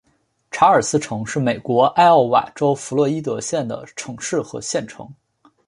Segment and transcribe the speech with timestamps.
[0.49, 5.07] 查尔斯城是美国艾奥瓦州弗洛伊德县的城市和县城。